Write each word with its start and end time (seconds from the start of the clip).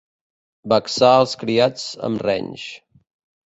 Vexar 0.73 1.11
els 1.19 1.37
criats 1.43 1.87
amb 2.11 2.27
renys. 2.29 2.69